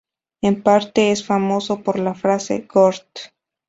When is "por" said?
1.83-1.99